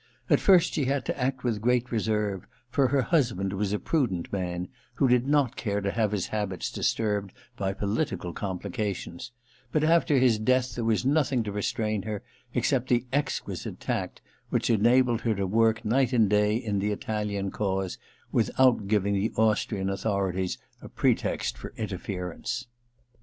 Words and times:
At 0.31 0.39
first 0.39 0.73
she 0.73 0.85
had 0.85 1.05
to 1.05 1.19
act 1.21 1.43
with 1.43 1.61
great 1.61 1.91
reserve, 1.91 2.47
for 2.71 2.87
her 2.87 3.03
husband 3.03 3.53
II 3.53 3.57
THE 3.57 3.57
LETTER 3.65 3.77
243 3.77 3.77
was 3.77 3.85
a 3.85 3.85
prudent 3.85 4.33
man, 4.33 4.67
who 4.95 5.07
did 5.07 5.27
not 5.27 5.55
cai*e 5.55 5.79
to 5.79 5.91
have 5.91 6.11
his 6.11 6.25
habits 6.25 6.71
disturbed 6.71 7.31
by 7.55 7.73
political 7.73 8.33
complications; 8.33 9.31
but 9.71 9.83
after 9.83 10.17
his 10.17 10.39
death 10.39 10.73
there 10.73 10.83
was 10.83 11.05
nothing 11.05 11.43
to 11.43 11.51
restrain 11.51 12.01
her, 12.01 12.23
except 12.55 12.89
the 12.89 13.05
exquisite 13.13 13.79
tact 13.79 14.21
which 14.49 14.71
enabled 14.71 15.21
her 15.21 15.35
to 15.35 15.45
work 15.45 15.85
night 15.85 16.13
and 16.13 16.31
day 16.31 16.55
in 16.55 16.79
the 16.79 16.91
Italian 16.91 17.51
cause 17.51 17.99
with 18.31 18.49
out 18.59 18.87
giving 18.87 19.13
the 19.13 19.31
Austrian 19.35 19.87
authorities 19.87 20.57
a 20.81 20.89
pretext 20.89 21.55
for 21.59 21.73
interference. 21.77 22.65